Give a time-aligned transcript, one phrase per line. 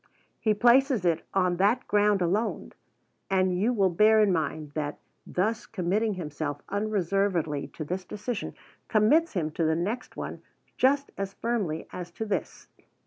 [0.39, 2.71] He places it on that ground alone,
[3.29, 8.55] and you will bear in mind that thus committing himself unreservedly to this decision
[8.87, 10.41] commits him to the next one
[10.75, 12.67] just as firmly as to this.